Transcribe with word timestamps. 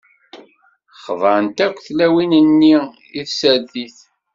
Xḍant 1.03 1.57
akk 1.65 1.77
tlawin-nni 1.85 2.75
i 3.19 3.21
tsertit. 3.29 3.97